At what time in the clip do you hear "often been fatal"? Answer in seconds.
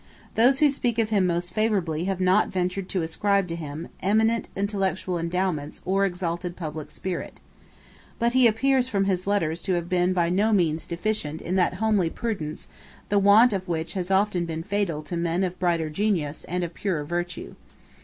14.09-15.03